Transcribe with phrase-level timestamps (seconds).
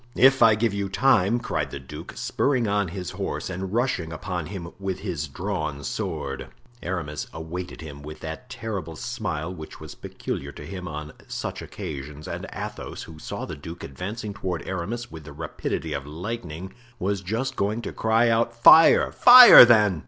[0.17, 4.47] "If I give you time!" cried the duke, spurring on his horse and rushing upon
[4.47, 6.47] him with his drawn sword.
[6.81, 12.27] Aramis awaited him with that terrible smile which was peculiar to him on such occasions,
[12.27, 17.21] and Athos, who saw the duke advancing toward Aramis with the rapidity of lightning, was
[17.21, 19.11] just going to cry out, "Fire!
[19.11, 19.99] fire, then!"